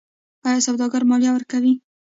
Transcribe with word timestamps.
آیا 0.47 0.59
سوداګر 0.67 1.01
مالیه 1.09 1.31
ورکوي؟ 1.33 1.73